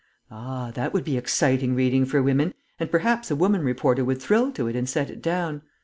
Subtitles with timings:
[0.31, 4.51] Ah, that would be exciting reading for women, and perhaps a woman reporter would thrill
[4.53, 5.61] to it and set it down.